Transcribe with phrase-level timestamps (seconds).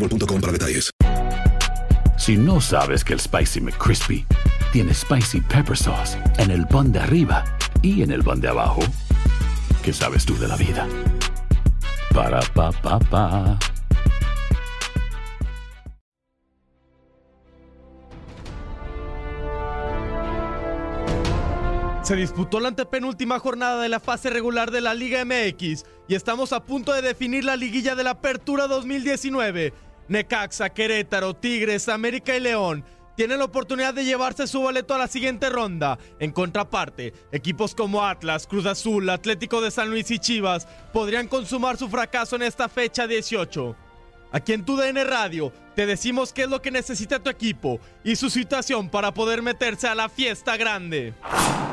[0.00, 0.90] boostmobile.com para detalles.
[2.18, 4.26] Si no sabes que el Spicy McCrispy
[4.72, 7.44] tiene Spicy Pepper Sauce en el pan de arriba
[7.82, 8.80] y en el pan de abajo,
[9.82, 10.86] ¿qué sabes tú de la vida?
[12.14, 13.58] Para, pa, pa, pa.
[22.02, 26.52] Se disputó la antepenúltima jornada de la fase regular de la Liga MX y estamos
[26.52, 29.72] a punto de definir la liguilla de la Apertura 2019.
[30.10, 35.06] Necaxa, Querétaro, Tigres, América y León tienen la oportunidad de llevarse su boleto a la
[35.06, 36.00] siguiente ronda.
[36.18, 41.76] En contraparte, equipos como Atlas, Cruz Azul, Atlético de San Luis y Chivas podrían consumar
[41.76, 43.76] su fracaso en esta fecha 18.
[44.32, 48.16] Aquí en tu DN Radio te decimos qué es lo que necesita tu equipo y
[48.16, 51.14] su situación para poder meterse a la fiesta grande.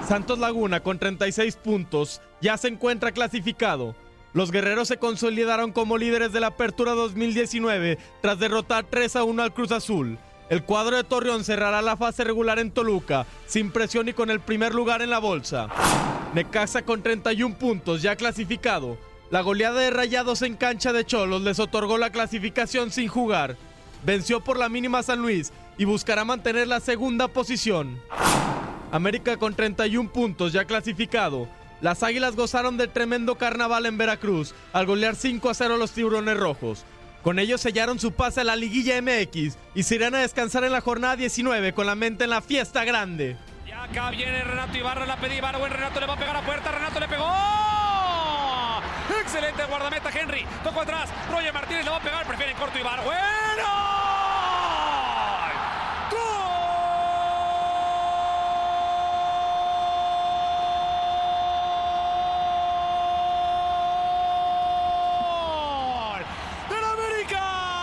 [0.07, 3.95] Santos Laguna con 36 puntos ya se encuentra clasificado.
[4.33, 9.41] Los guerreros se consolidaron como líderes de la Apertura 2019 tras derrotar 3 a 1
[9.41, 10.17] al Cruz Azul.
[10.49, 14.39] El cuadro de Torreón cerrará la fase regular en Toluca, sin presión y con el
[14.39, 15.67] primer lugar en la bolsa.
[16.33, 18.97] Necaxa con 31 puntos ya clasificado.
[19.29, 23.57] La goleada de Rayados en cancha de Cholos les otorgó la clasificación sin jugar.
[24.05, 27.99] Venció por la mínima San Luis y buscará mantener la segunda posición.
[28.91, 31.49] América con 31 puntos ya clasificado.
[31.81, 35.91] Las Águilas gozaron de tremendo carnaval en Veracruz al golear 5 a 0 a los
[35.91, 36.85] Tiburones Rojos.
[37.21, 40.71] Con ellos sellaron su pase a la liguilla MX y se irán a descansar en
[40.71, 43.35] la jornada 19 con la mente en la fiesta grande.
[43.65, 46.45] Y acá viene Renato Ibarra, la pedí Ibarra, buen Renato le va a pegar a
[46.45, 47.31] puerta, Renato le pegó.
[49.21, 53.03] Excelente guardameta Henry, tocó atrás, Roger Martínez le va a pegar, prefiere en corto Ibarra.
[53.03, 54.06] Bueno.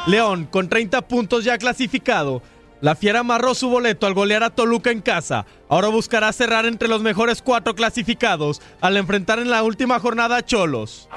[0.06, 2.42] León, con 30 puntos ya clasificado.
[2.82, 5.46] La Fiera amarró su boleto al golear a Toluca en casa.
[5.70, 10.44] Ahora buscará cerrar entre los mejores cuatro clasificados al enfrentar en la última jornada a
[10.44, 11.08] Cholos.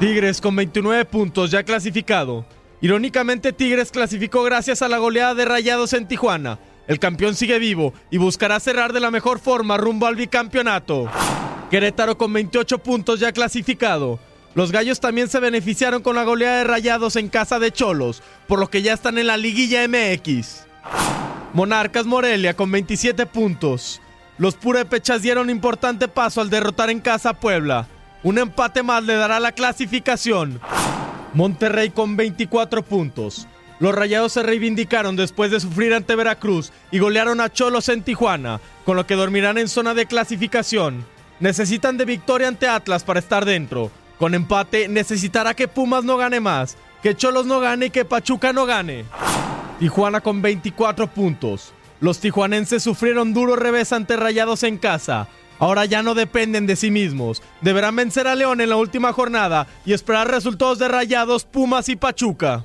[0.00, 2.44] Tigres con 29 puntos ya clasificado.
[2.80, 6.58] Irónicamente Tigres clasificó gracias a la goleada de Rayados en Tijuana.
[6.88, 11.08] El campeón sigue vivo y buscará cerrar de la mejor forma rumbo al bicampeonato.
[11.70, 14.18] Querétaro con 28 puntos ya clasificado.
[14.54, 18.58] Los gallos también se beneficiaron con la goleada de Rayados en casa de Cholos, por
[18.58, 20.66] lo que ya están en la liguilla MX.
[21.54, 24.00] Monarcas Morelia con 27 puntos.
[24.36, 27.86] Los purépechas dieron importante paso al derrotar en casa a Puebla.
[28.22, 30.60] Un empate más le dará la clasificación.
[31.32, 33.48] Monterrey con 24 puntos.
[33.80, 38.60] Los Rayados se reivindicaron después de sufrir ante Veracruz y golearon a Cholos en Tijuana,
[38.84, 41.04] con lo que dormirán en zona de clasificación.
[41.40, 43.90] Necesitan de victoria ante Atlas para estar dentro.
[44.22, 48.52] Con empate necesitará que Pumas no gane más, que Cholos no gane y que Pachuca
[48.52, 49.04] no gane.
[49.80, 51.74] Tijuana con 24 puntos.
[51.98, 55.26] Los tijuanenses sufrieron duro revés ante Rayados en casa.
[55.58, 57.42] Ahora ya no dependen de sí mismos.
[57.62, 61.96] Deberán vencer a León en la última jornada y esperar resultados de Rayados, Pumas y
[61.96, 62.64] Pachuca.